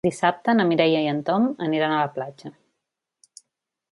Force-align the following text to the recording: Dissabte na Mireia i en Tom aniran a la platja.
Dissabte 0.05 0.53
na 0.55 0.63
Mireia 0.69 1.01
i 1.07 1.09
en 1.11 1.19
Tom 1.27 1.45
aniran 1.67 1.95
a 1.97 2.01
la 2.05 2.09
platja. 2.17 2.53